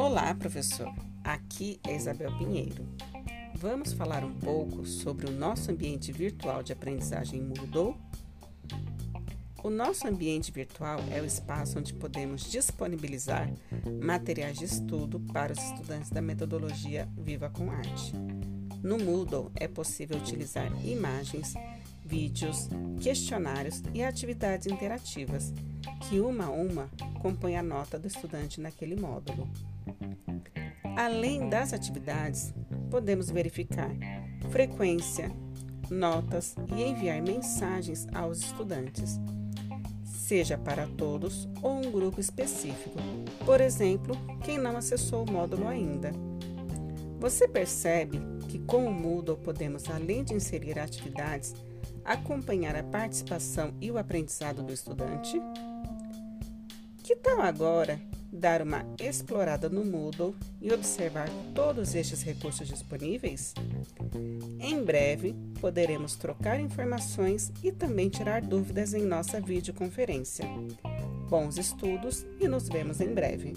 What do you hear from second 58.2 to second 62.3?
dar uma explorada no Moodle e observar todos estes